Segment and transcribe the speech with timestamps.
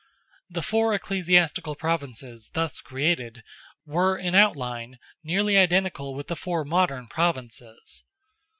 [0.49, 3.43] The four ecclesiastical Provinces thus created
[3.85, 8.03] were in outline nearly identical with the four modern Provinces.